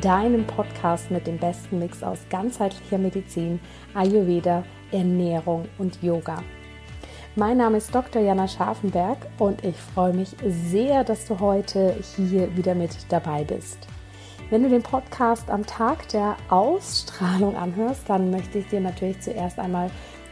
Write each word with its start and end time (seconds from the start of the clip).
deinem 0.00 0.46
Podcast 0.46 1.10
mit 1.10 1.26
dem 1.26 1.38
besten 1.38 1.78
Mix 1.78 2.02
aus 2.02 2.18
ganzheitlicher 2.30 2.98
Medizin, 2.98 3.60
Ayurveda, 3.94 4.64
Ernährung 4.92 5.68
und 5.78 6.02
Yoga. 6.02 6.42
Mein 7.36 7.58
Name 7.58 7.78
ist 7.78 7.94
Dr. 7.94 8.22
Jana 8.22 8.48
Scharfenberg 8.48 9.18
und 9.38 9.64
ich 9.64 9.76
freue 9.76 10.12
mich 10.12 10.34
sehr, 10.44 11.04
dass 11.04 11.26
du 11.26 11.38
heute 11.38 11.96
hier 12.16 12.56
wieder 12.56 12.74
mit 12.74 12.90
dabei 13.08 13.44
bist. 13.44 13.86
Wenn 14.50 14.64
du 14.64 14.68
den 14.68 14.82
Podcast 14.82 15.48
am 15.48 15.64
Tag 15.64 16.08
der 16.08 16.36
Ausstrahlung 16.48 17.56
anhörst, 17.56 18.02
dann 18.08 18.30
möchte 18.30 18.58
ich 18.58 18.66
dir 18.66 18.80
natürlich 18.80 19.20
zuerst 19.20 19.60
einmal 19.60 19.90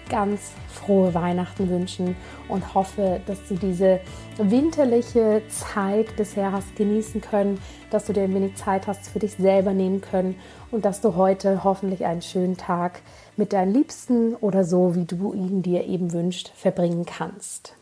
ganz 0.09 0.53
frohe 0.73 1.15
Weihnachten 1.15 1.69
wünschen 1.69 2.17
und 2.49 2.75
hoffe, 2.75 3.21
dass 3.27 3.39
du 3.49 3.55
diese 3.55 4.01
winterliche 4.37 5.43
Zeit 5.49 6.17
bisher 6.17 6.53
hast 6.53 6.77
genießen 6.77 7.21
können, 7.21 7.61
dass 7.91 8.07
du 8.07 8.13
dir 8.13 8.25
ein 8.25 8.35
wenig 8.35 8.57
Zeit 8.57 8.87
hast 8.87 9.09
für 9.09 9.19
dich 9.19 9.35
selber 9.35 9.73
nehmen 9.73 10.01
können 10.01 10.37
und 10.71 10.85
dass 10.85 11.01
du 11.01 11.15
heute 11.17 11.65
hoffentlich 11.65 12.05
einen 12.05 12.23
schönen 12.23 12.57
Tag 12.57 13.01
mit 13.37 13.53
deinen 13.53 13.73
Liebsten 13.73 14.35
oder 14.37 14.65
so, 14.65 14.95
wie 14.95 15.05
du 15.05 15.33
ihn 15.33 15.63
dir 15.63 15.87
eben 15.87 16.13
wünscht, 16.13 16.53
verbringen 16.55 17.07
kannst. 17.07 17.75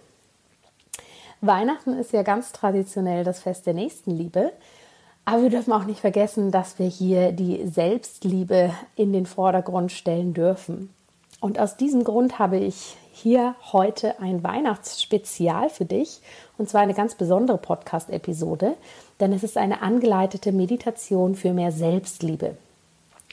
Weihnachten 1.40 1.92
ist 1.92 2.12
ja 2.12 2.22
ganz 2.22 2.52
traditionell 2.52 3.24
das 3.24 3.40
Fest 3.40 3.66
der 3.66 3.74
Nächstenliebe. 3.74 4.52
Aber 5.28 5.42
wir 5.42 5.50
dürfen 5.50 5.72
auch 5.72 5.84
nicht 5.84 6.00
vergessen, 6.00 6.52
dass 6.52 6.78
wir 6.78 6.86
hier 6.86 7.32
die 7.32 7.66
Selbstliebe 7.66 8.72
in 8.94 9.12
den 9.12 9.26
Vordergrund 9.26 9.90
stellen 9.90 10.34
dürfen. 10.34 10.90
Und 11.40 11.58
aus 11.58 11.76
diesem 11.76 12.02
Grund 12.04 12.38
habe 12.38 12.58
ich 12.58 12.96
hier 13.12 13.54
heute 13.72 14.20
ein 14.20 14.42
Weihnachtsspezial 14.42 15.70
für 15.70 15.84
dich 15.84 16.20
und 16.58 16.68
zwar 16.68 16.80
eine 16.80 16.94
ganz 16.94 17.14
besondere 17.14 17.58
Podcast-Episode, 17.58 18.74
denn 19.20 19.32
es 19.32 19.42
ist 19.42 19.56
eine 19.56 19.82
angeleitete 19.82 20.52
Meditation 20.52 21.34
für 21.34 21.52
mehr 21.52 21.72
Selbstliebe. 21.72 22.56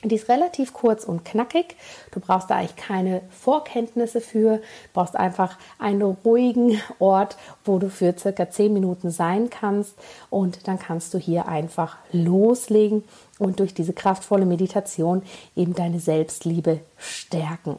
Die 0.05 0.15
ist 0.15 0.27
relativ 0.27 0.73
kurz 0.73 1.05
und 1.05 1.23
knackig. 1.23 1.77
Du 2.11 2.19
brauchst 2.19 2.49
da 2.49 2.55
eigentlich 2.55 2.75
keine 2.75 3.21
Vorkenntnisse 3.29 4.19
für, 4.19 4.61
brauchst 4.91 5.15
einfach 5.15 5.57
einen 5.79 6.01
ruhigen 6.01 6.81
Ort, 6.99 7.37
wo 7.63 7.79
du 7.79 7.89
für 7.89 8.13
circa 8.17 8.49
zehn 8.49 8.73
Minuten 8.73 9.11
sein 9.11 9.49
kannst 9.49 9.95
und 10.29 10.67
dann 10.67 10.77
kannst 10.77 11.13
du 11.13 11.17
hier 11.17 11.47
einfach 11.47 11.97
loslegen 12.11 13.05
und 13.39 13.61
durch 13.61 13.73
diese 13.73 13.93
kraftvolle 13.93 14.45
Meditation 14.45 15.23
eben 15.55 15.73
deine 15.73 16.01
Selbstliebe 16.01 16.81
stärken. 16.97 17.77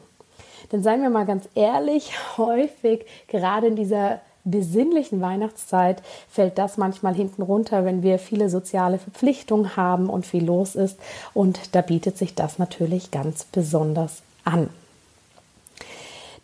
Denn 0.71 0.83
seien 0.83 1.01
wir 1.01 1.09
mal 1.09 1.25
ganz 1.25 1.47
ehrlich, 1.55 2.13
häufig, 2.37 3.05
gerade 3.27 3.67
in 3.67 3.75
dieser 3.75 4.21
besinnlichen 4.45 5.21
Weihnachtszeit 5.21 6.03
fällt 6.29 6.57
das 6.57 6.77
manchmal 6.77 7.15
hinten 7.15 7.41
runter, 7.41 7.83
wenn 7.83 8.03
wir 8.03 8.19
viele 8.19 8.49
soziale 8.49 8.99
Verpflichtungen 8.99 9.75
haben 9.75 10.09
und 10.09 10.25
viel 10.25 10.45
los 10.45 10.75
ist. 10.75 10.99
Und 11.33 11.75
da 11.75 11.81
bietet 11.81 12.17
sich 12.17 12.35
das 12.35 12.59
natürlich 12.59 13.11
ganz 13.11 13.45
besonders 13.45 14.21
an. 14.43 14.69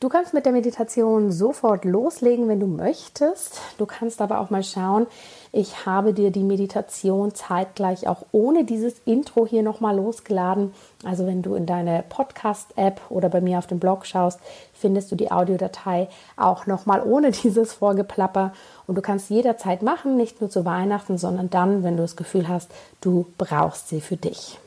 Du 0.01 0.09
kannst 0.09 0.33
mit 0.33 0.47
der 0.47 0.51
Meditation 0.51 1.31
sofort 1.31 1.85
loslegen, 1.85 2.47
wenn 2.47 2.59
du 2.59 2.65
möchtest. 2.65 3.61
Du 3.77 3.85
kannst 3.85 4.19
aber 4.19 4.39
auch 4.39 4.49
mal 4.49 4.63
schauen, 4.63 5.05
ich 5.51 5.85
habe 5.85 6.15
dir 6.15 6.31
die 6.31 6.43
Meditation 6.43 7.35
zeitgleich 7.35 8.07
auch 8.07 8.25
ohne 8.31 8.63
dieses 8.63 8.95
Intro 9.05 9.45
hier 9.45 9.61
nochmal 9.61 9.95
losgeladen. 9.95 10.73
Also 11.05 11.27
wenn 11.27 11.43
du 11.43 11.53
in 11.53 11.67
deine 11.67 12.03
Podcast-App 12.09 12.99
oder 13.09 13.29
bei 13.29 13.41
mir 13.41 13.59
auf 13.59 13.67
dem 13.67 13.77
Blog 13.77 14.07
schaust, 14.07 14.39
findest 14.73 15.11
du 15.11 15.15
die 15.15 15.31
Audiodatei 15.31 16.09
auch 16.35 16.65
nochmal 16.65 17.03
ohne 17.05 17.29
dieses 17.43 17.73
Vorgeplapper. 17.73 18.53
Und 18.87 18.95
du 18.95 19.03
kannst 19.03 19.29
jederzeit 19.29 19.83
machen, 19.83 20.17
nicht 20.17 20.41
nur 20.41 20.49
zu 20.49 20.65
Weihnachten, 20.65 21.19
sondern 21.19 21.51
dann, 21.51 21.83
wenn 21.83 21.95
du 21.95 22.01
das 22.01 22.15
Gefühl 22.15 22.47
hast, 22.47 22.71
du 23.01 23.27
brauchst 23.37 23.89
sie 23.89 24.01
für 24.01 24.17
dich. 24.17 24.57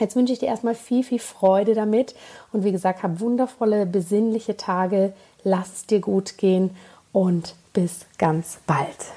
Jetzt 0.00 0.16
wünsche 0.16 0.32
ich 0.32 0.40
dir 0.40 0.48
erstmal 0.48 0.74
viel, 0.74 1.04
viel 1.04 1.20
Freude 1.20 1.74
damit 1.74 2.16
und 2.52 2.64
wie 2.64 2.72
gesagt, 2.72 3.02
hab 3.02 3.20
wundervolle, 3.20 3.86
besinnliche 3.86 4.56
Tage, 4.56 5.12
lass 5.44 5.72
es 5.72 5.86
dir 5.86 6.00
gut 6.00 6.36
gehen 6.36 6.70
und 7.12 7.54
bis 7.72 8.06
ganz 8.18 8.58
bald. 8.66 9.12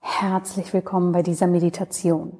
Herzlich 0.00 0.72
willkommen 0.72 1.12
bei 1.12 1.22
dieser 1.22 1.46
Meditation. 1.46 2.38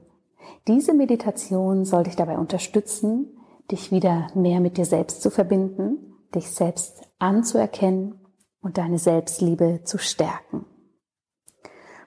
Diese 0.67 0.95
Meditation 0.95 1.85
soll 1.85 2.05
dich 2.05 2.17
dabei 2.17 2.39
unterstützen, 2.39 3.37
dich 3.71 3.91
wieder 3.91 4.29
mehr 4.35 4.61
mit 4.61 4.79
dir 4.79 4.87
selbst 4.87 5.21
zu 5.21 5.31
verbinden, 5.31 6.15
dich 6.35 6.51
selbst 6.51 7.03
anzuerkennen 7.19 8.19
und 8.63 8.79
deine 8.79 8.99
Selbstliebe 8.99 9.81
zu 9.85 9.99
stärken. 9.99 10.65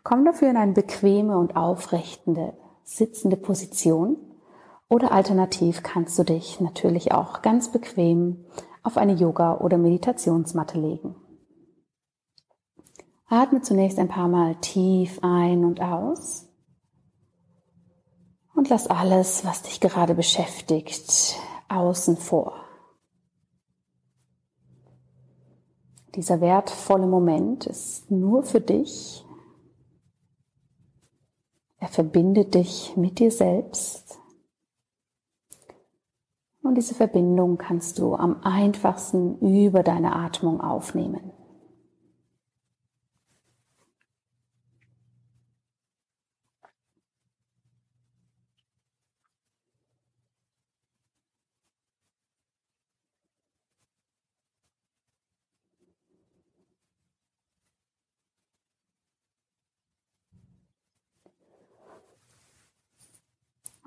Komm 0.03 0.25
dafür 0.25 0.49
in 0.49 0.57
eine 0.57 0.73
bequeme 0.73 1.37
und 1.37 1.55
aufrechtende, 1.55 2.53
sitzende 2.87 3.35
Position 3.35 4.15
oder 4.89 5.11
alternativ 5.11 5.83
kannst 5.83 6.17
du 6.17 6.23
dich 6.23 6.61
natürlich 6.61 7.11
auch 7.11 7.41
ganz 7.41 7.69
bequem 7.69 8.45
auf 8.81 8.95
eine 8.95 9.13
Yoga- 9.13 9.57
oder 9.57 9.77
Meditationsmatte 9.77 10.79
legen. 10.79 11.15
Atme 13.27 13.61
zunächst 13.61 13.99
ein 13.99 14.07
paar 14.07 14.29
Mal 14.29 14.55
tief 14.61 15.19
ein 15.21 15.65
und 15.65 15.81
aus 15.81 16.47
und 18.55 18.69
lass 18.69 18.87
alles, 18.87 19.43
was 19.43 19.63
dich 19.63 19.81
gerade 19.81 20.15
beschäftigt, 20.15 21.35
außen 21.67 22.15
vor. 22.15 22.53
Dieser 26.15 26.39
wertvolle 26.39 27.05
Moment 27.05 27.65
ist 27.65 28.09
nur 28.09 28.43
für 28.43 28.61
dich. 28.61 29.26
Er 31.79 31.87
verbindet 31.87 32.55
dich 32.55 32.95
mit 32.97 33.19
dir 33.19 33.31
selbst. 33.31 34.19
Und 36.63 36.75
diese 36.75 36.95
Verbindung 36.95 37.57
kannst 37.57 37.99
du 37.99 38.15
am 38.15 38.41
einfachsten 38.43 39.39
über 39.39 39.83
deine 39.83 40.15
Atmung 40.15 40.59
aufnehmen. 40.59 41.31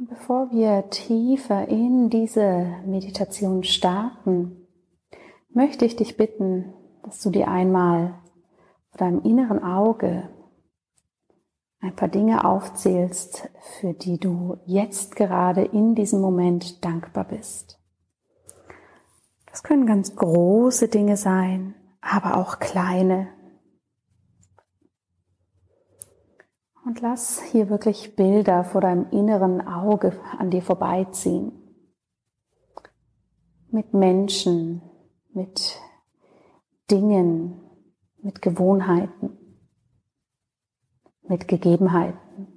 Bevor 0.08 0.50
wir 0.50 0.88
tiefer 0.90 1.68
in 1.68 2.08
diese 2.10 2.66
Meditation 2.86 3.64
starten, 3.64 4.66
möchte 5.50 5.84
ich 5.84 5.96
dich 5.96 6.16
bitten, 6.16 6.72
dass 7.02 7.20
du 7.20 7.30
dir 7.30 7.48
einmal 7.48 8.14
vor 8.90 8.98
deinem 8.98 9.22
inneren 9.22 9.62
Auge 9.62 10.28
ein 11.80 11.96
paar 11.96 12.08
Dinge 12.08 12.44
aufzählst, 12.44 13.48
für 13.78 13.94
die 13.94 14.18
du 14.18 14.58
jetzt 14.66 15.16
gerade 15.16 15.62
in 15.62 15.94
diesem 15.94 16.20
Moment 16.20 16.84
dankbar 16.84 17.24
bist. 17.24 17.78
Das 19.50 19.62
können 19.62 19.86
ganz 19.86 20.14
große 20.14 20.88
Dinge 20.88 21.16
sein, 21.16 21.74
aber 22.00 22.36
auch 22.36 22.58
kleine. 22.58 23.28
Und 26.90 27.02
lass 27.02 27.40
hier 27.40 27.70
wirklich 27.70 28.16
Bilder 28.16 28.64
vor 28.64 28.80
deinem 28.80 29.08
inneren 29.12 29.64
Auge 29.64 30.12
an 30.36 30.50
dir 30.50 30.60
vorbeiziehen. 30.60 31.52
Mit 33.68 33.94
Menschen, 33.94 34.82
mit 35.32 35.78
Dingen, 36.90 37.60
mit 38.20 38.42
Gewohnheiten, 38.42 39.38
mit 41.28 41.46
Gegebenheiten. 41.46 42.48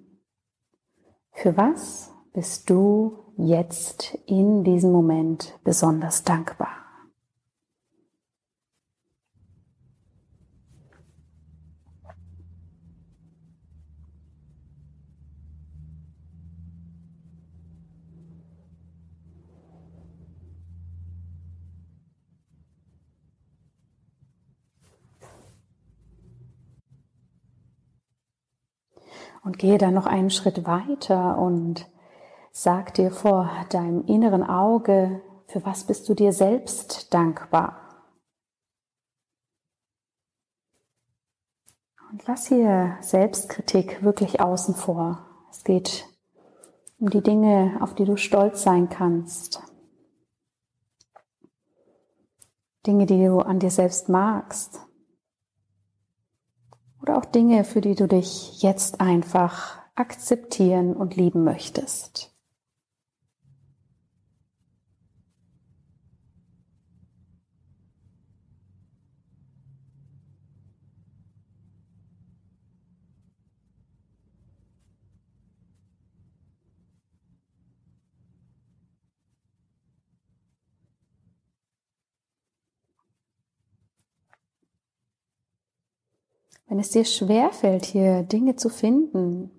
Für 1.30 1.56
was 1.56 2.12
bist 2.34 2.72
du 2.72 3.36
jetzt 3.38 4.16
in 4.26 4.64
diesem 4.64 4.92
Moment 4.92 5.60
besonders 5.64 6.24
dankbar? 6.24 6.83
Und 29.44 29.60
gehe 29.60 29.78
dann 29.78 29.94
noch 29.94 30.06
einen 30.06 30.30
Schritt 30.30 30.66
weiter 30.66 31.38
und 31.38 31.86
sag 32.52 32.94
dir 32.94 33.12
vor 33.12 33.50
deinem 33.70 34.06
inneren 34.06 34.44
Auge, 34.44 35.22
für 35.48 35.66
was 35.66 35.84
bist 35.84 36.08
du 36.08 36.14
dir 36.14 36.32
selbst 36.32 37.14
dankbar? 37.14 37.80
Und 42.10 42.26
lass 42.28 42.48
hier 42.48 42.98
Selbstkritik 43.02 44.04
wirklich 44.04 44.40
außen 44.40 44.76
vor. 44.76 45.26
Es 45.50 45.64
geht 45.64 46.08
um 47.00 47.10
die 47.10 47.24
Dinge, 47.24 47.78
auf 47.82 47.96
die 47.96 48.06
du 48.06 48.18
stolz 48.18 48.64
sein 48.64 48.88
kannst. 48.88 49.62
Dinge, 52.86 53.06
die 53.06 53.26
du 53.26 53.40
an 53.40 53.60
dir 53.60 53.72
selbst 53.72 54.10
magst. 54.10 54.80
Oder 57.04 57.18
auch 57.18 57.26
Dinge, 57.26 57.66
für 57.66 57.82
die 57.82 57.96
du 57.96 58.08
dich 58.08 58.64
jetzt 58.64 59.02
einfach 59.02 59.78
akzeptieren 59.94 60.96
und 60.96 61.18
lieben 61.18 61.44
möchtest. 61.44 62.33
Wenn 86.68 86.80
es 86.80 86.90
dir 86.90 87.06
schwerfällt, 87.06 87.86
hier 87.86 88.24
Dinge 88.24 88.56
zu 88.56 88.70
finden, 88.70 89.52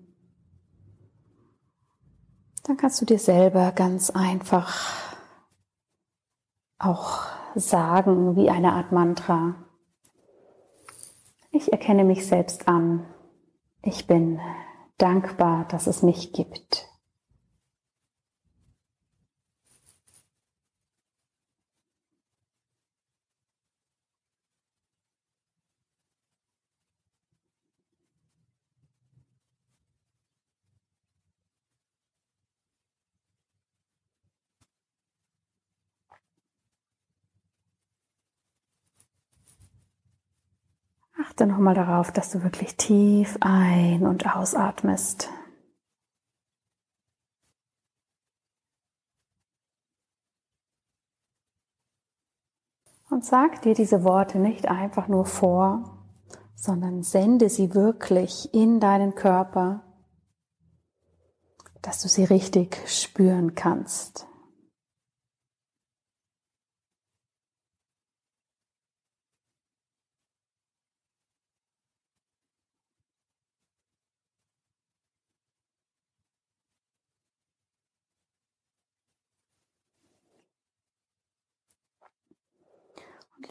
dann 2.63 2.77
kannst 2.77 2.99
du 2.99 3.05
dir 3.05 3.19
selber 3.19 3.71
ganz 3.71 4.09
einfach 4.09 4.75
auch 6.79 7.21
sagen, 7.55 8.35
wie 8.35 8.49
eine 8.49 8.73
Art 8.73 8.91
Mantra. 8.91 9.55
Ich 11.51 11.71
erkenne 11.71 12.03
mich 12.03 12.27
selbst 12.27 12.67
an. 12.67 13.05
Ich 13.81 14.07
bin 14.07 14.39
dankbar, 14.97 15.67
dass 15.69 15.87
es 15.87 16.01
mich 16.01 16.33
gibt. 16.33 16.89
Achte 41.27 41.47
nochmal 41.47 41.75
darauf, 41.75 42.11
dass 42.11 42.31
du 42.31 42.43
wirklich 42.43 42.75
tief 42.77 43.37
ein- 43.41 44.05
und 44.05 44.35
ausatmest. 44.35 45.29
Und 53.09 53.23
sag 53.23 53.61
dir 53.61 53.73
diese 53.73 54.03
Worte 54.03 54.39
nicht 54.39 54.67
einfach 54.67 55.07
nur 55.07 55.25
vor, 55.25 56.05
sondern 56.55 57.03
sende 57.03 57.49
sie 57.49 57.73
wirklich 57.73 58.53
in 58.53 58.79
deinen 58.79 59.15
Körper, 59.15 59.83
dass 61.81 62.01
du 62.01 62.07
sie 62.07 62.23
richtig 62.23 62.81
spüren 62.87 63.55
kannst. 63.55 64.27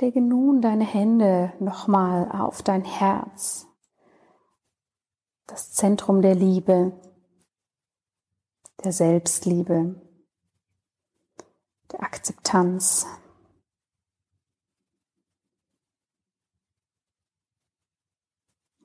Lege 0.01 0.21
nun 0.21 0.61
deine 0.63 0.85
Hände 0.85 1.53
nochmal 1.61 2.31
auf 2.33 2.63
dein 2.63 2.85
Herz, 2.85 3.67
das 5.47 5.73
Zentrum 5.73 6.23
der 6.23 6.35
Liebe, 6.35 6.93
der 8.83 8.93
Selbstliebe, 8.93 10.01
der 11.93 12.03
Akzeptanz. 12.03 13.07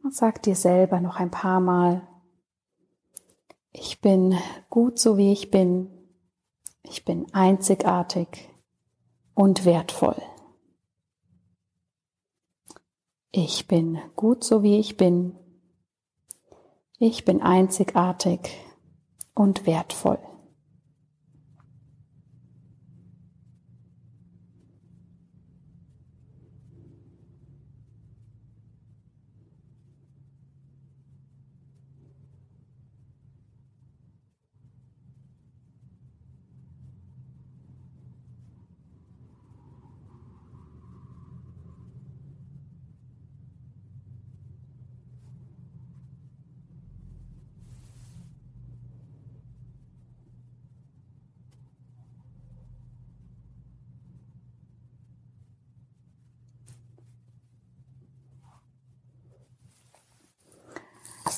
Und 0.04 0.13
sag 0.13 0.42
dir 0.44 0.56
selber 0.56 1.00
noch 1.00 1.18
ein 1.18 1.32
paar 1.32 1.60
Mal, 1.60 2.08
ich 3.72 4.01
bin 4.01 4.38
gut 4.70 5.00
so 5.00 5.18
wie 5.18 5.32
ich 5.32 5.51
bin, 5.51 5.89
ich 6.84 7.06
bin 7.06 7.32
einzigartig 7.34 8.50
und 9.34 9.66
wertvoll. 9.66 10.22
Ich 13.32 13.68
bin 13.68 14.00
gut 14.16 14.44
so 14.44 14.64
wie 14.64 14.80
ich 14.80 14.98
bin. 14.98 15.36
Ich 16.98 17.26
bin 17.26 17.42
einzigartig 17.42 18.40
und 19.36 19.68
wertvoll. 19.68 20.20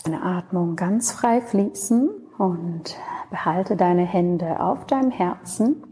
Deine 0.04 0.24
Atmung 0.24 0.76
ganz 0.76 1.12
frei 1.12 1.42
fließen 1.42 2.10
und 2.38 2.98
behalte 3.30 3.76
deine 3.76 4.04
Hände 4.04 4.60
auf 4.60 4.86
deinem 4.86 5.12
Herzen. 5.12 5.84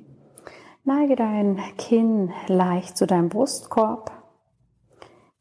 Neige 0.83 1.15
dein 1.15 1.59
Kinn 1.77 2.33
leicht 2.47 2.97
zu 2.97 3.05
deinem 3.05 3.29
Brustkorb. 3.29 4.11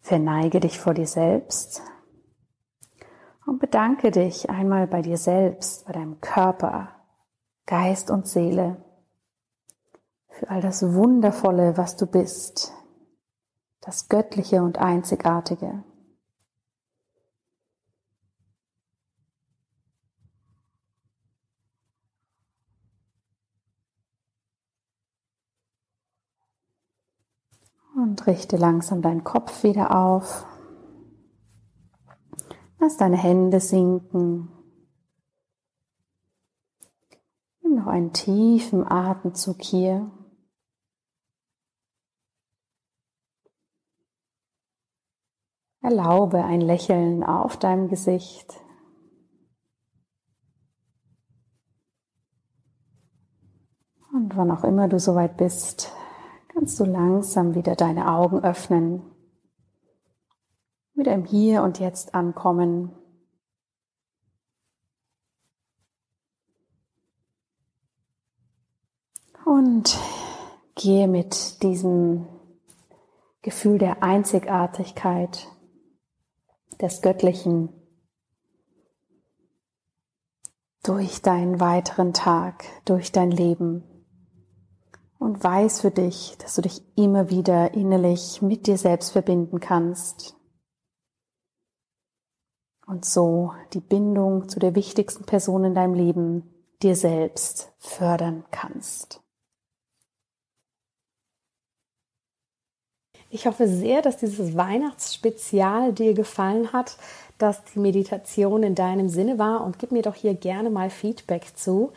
Verneige 0.01 0.61
dich 0.61 0.79
vor 0.79 0.95
dir 0.95 1.07
selbst. 1.07 1.83
Und 3.47 3.61
bedanke 3.61 4.11
dich 4.11 4.51
einmal 4.51 4.87
bei 4.87 5.03
dir 5.03 5.17
selbst, 5.17 5.87
bei 5.87 5.93
deinem 5.93 6.21
Körper, 6.21 6.91
Geist 7.67 8.11
und 8.11 8.27
Seele 8.27 8.85
für 10.39 10.51
all 10.51 10.61
das 10.61 10.95
Wundervolle, 10.95 11.77
was 11.77 11.97
du 11.97 12.07
bist, 12.07 12.73
das 13.81 14.09
Göttliche 14.09 14.63
und 14.63 14.79
Einzigartige. 14.79 15.83
Und 28.01 28.29
richte 28.29 28.57
langsam 28.57 29.03
deinen 29.03 29.25
Kopf 29.25 29.65
wieder 29.65 29.97
auf. 29.97 30.47
Lass 32.79 32.97
deine 32.97 33.17
Hände 33.17 33.59
sinken. 33.59 34.53
Nimm 37.61 37.75
noch 37.75 37.89
einen 37.89 38.13
tiefen 38.13 38.89
Atemzug 38.89 39.61
hier. 39.63 40.13
Erlaube 45.81 46.45
ein 46.45 46.61
Lächeln 46.61 47.25
auf 47.25 47.57
deinem 47.57 47.89
Gesicht. 47.89 48.61
Und 54.13 54.37
wann 54.37 54.53
auch 54.53 54.63
immer 54.63 54.87
du 54.87 55.01
soweit 55.01 55.37
bist, 55.37 55.93
kannst 56.59 56.81
du 56.81 56.85
langsam 56.85 57.55
wieder 57.55 57.77
deine 57.77 58.11
Augen 58.11 58.43
öffnen, 58.43 59.01
wieder 60.93 61.15
im 61.15 61.25
Hier 61.25 61.63
und 61.63 61.79
Jetzt 61.79 62.17
ankommen. 62.17 62.91
Und 69.45 69.97
gehe 70.75 71.07
mit 71.07 71.63
diesem 71.63 72.27
Gefühl 73.43 73.79
der 73.79 74.03
Einzigartigkeit, 74.03 75.47
des 76.81 77.03
Göttlichen 77.03 77.69
durch 80.83 81.23
deinen 81.23 81.61
weiteren 81.61 82.13
Tag, 82.13 82.65
durch 82.85 83.13
dein 83.13 83.31
Leben 83.31 83.88
und 85.19 85.43
weiß 85.43 85.81
für 85.81 85.91
dich, 85.91 86.37
dass 86.39 86.55
du 86.55 86.63
dich 86.63 86.83
immer 86.97 87.31
wieder 87.31 87.75
innerlich 87.75 88.41
mit 88.41 88.67
dir 88.67 88.79
selbst 88.79 89.11
verbinden 89.11 89.61
kannst. 89.61 90.37
Und 92.87 93.05
so 93.05 93.53
die 93.75 93.81
Bindung 93.81 94.49
zu 94.49 94.61
der 94.61 94.75
wichtigsten 94.75 95.25
Person 95.25 95.65
in 95.65 95.75
deinem 95.75 95.95
Leben, 95.95 96.55
dir 96.83 96.97
selbst, 96.97 97.73
fördern 97.79 98.45
kannst. 98.51 99.21
Ich 103.31 103.47
hoffe 103.47 103.69
sehr, 103.69 104.01
dass 104.01 104.17
dieses 104.17 104.57
Weihnachtsspezial 104.57 105.93
dir 105.93 106.15
gefallen 106.15 106.73
hat, 106.73 106.97
dass 107.37 107.63
die 107.65 107.79
Meditation 107.79 108.63
in 108.63 108.75
deinem 108.75 109.11
Sinne 109.11 109.39
war. 109.39 109.65
Und 109.65 109.79
gib 109.79 109.93
mir 109.93 110.01
doch 110.01 110.15
hier 110.15 110.35
gerne 110.35 110.71
mal 110.71 110.89
Feedback 110.89 111.55
zu 111.55 111.93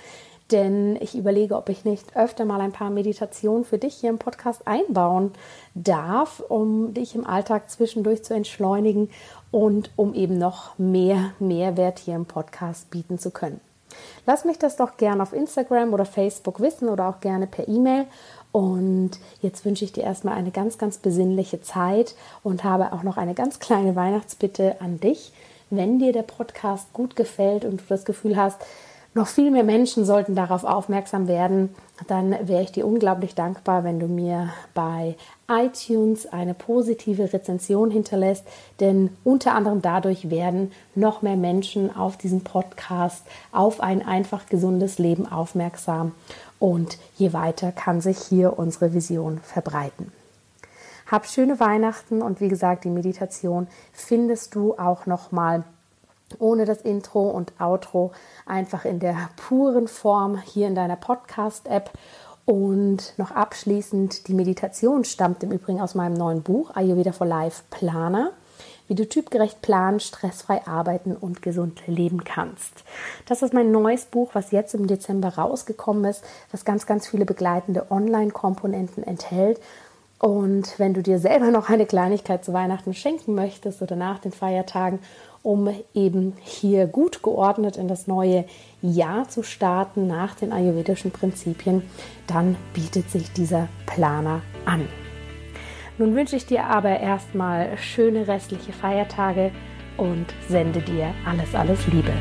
denn 0.52 0.98
ich 1.02 1.16
überlege, 1.16 1.56
ob 1.56 1.70
ich 1.70 1.86
nicht 1.86 2.16
öfter 2.16 2.46
mal 2.46 2.62
ein 2.62 2.72
paar 2.72 2.90
Meditationen 2.90 3.66
für 3.66 3.78
dich 3.78 3.96
hier 3.96 4.10
im 4.10 4.18
Podcast 4.18 4.68
einbauen 4.68 5.32
darf, 5.74 6.40
um 6.40 6.94
dich 6.94 7.16
im 7.16 7.26
Alltag 7.26 7.70
zwischendurch 7.70 8.24
zu 8.24 8.34
entschleunigen 8.34 9.10
und 9.52 9.92
um 9.96 10.14
eben 10.14 10.38
noch 10.38 10.78
mehr 10.78 11.32
Mehrwert 11.40 12.00
hier 12.00 12.16
im 12.16 12.26
Podcast 12.26 12.90
bieten 12.90 13.20
zu 13.20 13.32
können. 13.32 13.62
Lass 14.26 14.46
mich 14.46 14.58
das 14.58 14.78
doch 14.78 14.98
gerne 14.98 15.22
auf 15.22 15.34
Instagram 15.34 15.94
oder 15.94 16.06
Facebook 16.06 16.60
wissen 16.60 16.90
oder 16.90 17.10
auch 17.10 17.20
gerne 17.20 17.48
per 17.48 17.68
E-Mail. 17.68 18.06
Und 18.52 19.12
jetzt 19.42 19.66
wünsche 19.66 19.86
ich 19.86 19.94
dir 19.94 20.04
erstmal 20.04 20.36
eine 20.36 20.52
ganz, 20.52 20.78
ganz 20.78 20.98
besinnliche 20.98 21.62
Zeit 21.62 22.16
und 22.44 22.64
habe 22.64 22.94
auch 22.94 23.04
noch 23.04 23.18
eine 23.18 23.34
ganz 23.34 23.60
kleine 23.60 23.96
Weihnachtsbitte 23.96 24.80
an 24.82 25.00
dich. 25.00 25.34
Wenn 25.70 26.00
dir 26.00 26.12
der 26.12 26.24
Podcast 26.24 26.92
gut 26.92 27.16
gefällt 27.16 27.64
und 27.64 27.82
du 27.82 27.86
das 27.88 28.04
Gefühl 28.04 28.36
hast, 28.36 28.62
noch 29.14 29.28
viel 29.28 29.52
mehr 29.52 29.64
Menschen 29.64 30.06
sollten 30.06 30.36
darauf 30.36 30.64
aufmerksam 30.64 31.28
werden, 31.28 31.76
dann 32.08 32.36
wäre 32.48 32.64
ich 32.64 32.72
dir 32.72 32.88
unglaublich 32.88 33.36
dankbar, 33.36 33.84
wenn 33.84 34.00
du 34.00 34.08
mir 34.08 34.50
bei 34.74 35.16
iTunes 35.50 36.32
eine 36.32 36.54
positive 36.54 37.34
Rezension 37.34 37.92
hinterlässt, 37.92 38.46
denn 38.80 39.10
unter 39.24 39.54
anderem 39.54 39.82
dadurch 39.82 40.30
werden 40.30 40.72
noch 40.96 41.22
mehr 41.22 41.36
Menschen 41.36 41.94
auf 41.96 42.16
diesen 42.16 42.44
Podcast, 42.44 43.24
auf 43.52 43.82
ein 43.82 44.06
einfach 44.06 44.46
gesundes 44.46 44.98
Leben 44.98 45.30
aufmerksam. 45.30 46.14
Und 46.58 46.98
je 47.18 47.34
weiter 47.34 47.72
kann 47.72 48.02
sich 48.02 48.18
hier 48.18 48.58
unsere 48.58 48.94
Vision 48.94 49.40
verbreiten. 49.44 50.12
Hab 51.08 51.28
schöne 51.28 51.60
Weihnachten 51.60 52.22
und 52.22 52.40
wie 52.40 52.48
gesagt, 52.48 52.86
die 52.86 52.90
Meditation 52.90 53.68
findest 53.92 54.56
du 54.56 54.78
auch 54.78 55.06
noch 55.06 55.34
mal 55.34 55.66
ohne 56.40 56.66
das 56.66 56.82
Intro 56.82 57.30
und 57.30 57.54
Outro, 57.60 58.12
einfach 58.46 58.86
in 58.86 59.00
der 59.00 59.30
puren 59.36 59.88
Form 59.88 60.38
hier 60.42 60.68
in 60.68 60.76
deiner 60.76 60.96
Podcast-App. 60.96 61.92
Und 62.46 63.14
noch 63.18 63.32
abschließend, 63.32 64.28
die 64.28 64.34
Meditation 64.34 65.04
stammt 65.04 65.44
im 65.44 65.52
Übrigen 65.52 65.82
aus 65.82 65.96
meinem 65.96 66.16
neuen 66.16 66.42
Buch 66.42 66.76
Ayurveda 66.76 67.12
for 67.12 67.28
Life 67.28 67.64
Planer, 67.70 68.32
wie 68.88 68.96
du 68.96 69.08
typgerecht 69.08 69.62
planen, 69.62 70.00
stressfrei 70.00 70.66
arbeiten 70.68 71.16
und 71.16 71.42
gesund 71.42 71.82
leben 71.88 72.24
kannst. 72.24 72.84
Das 73.26 73.42
ist 73.42 73.54
mein 73.54 73.72
neues 73.72 74.06
Buch, 74.06 74.32
was 74.34 74.52
jetzt 74.52 74.74
im 74.74 74.88
Dezember 74.88 75.30
rausgekommen 75.30 76.04
ist, 76.06 76.24
was 76.52 76.66
ganz, 76.66 76.86
ganz 76.86 77.08
viele 77.08 77.26
begleitende 77.26 77.90
Online-Komponenten 77.90 79.04
enthält. 79.04 79.62
Und 80.20 80.78
wenn 80.78 80.94
du 80.94 81.02
dir 81.02 81.20
selber 81.20 81.52
noch 81.52 81.70
eine 81.70 81.86
Kleinigkeit 81.86 82.46
zu 82.46 82.54
Weihnachten 82.54 82.94
schenken 82.94 83.34
möchtest 83.34 83.82
oder 83.82 83.96
nach 83.96 84.20
den 84.20 84.32
Feiertagen 84.32 85.00
um 85.44 85.70
eben 85.94 86.34
hier 86.42 86.88
gut 86.88 87.24
geordnet 87.24 87.78
in 87.78 87.88
das 87.88 88.08
neue 88.08 88.46
Jahr 88.82 89.28
zu 89.30 89.44
starten 89.44 90.08
nach 90.08 90.36
den 90.36 90.54
ayurvedischen 90.54 91.12
Prinzipien, 91.12 91.84
dann 92.28 92.56
bietet 92.74 93.10
sich 93.10 93.32
dieser 93.32 93.68
Planer 93.86 94.42
an. 94.66 94.88
Nun 95.98 96.16
wünsche 96.16 96.36
ich 96.36 96.46
dir 96.46 96.66
aber 96.66 97.00
erstmal 97.00 97.78
schöne 97.78 98.28
restliche 98.28 98.74
Feiertage 98.74 99.52
und 99.98 100.26
sende 100.48 100.82
dir 100.82 101.14
alles, 101.26 101.54
alles 101.54 101.86
Liebe. 101.88 102.14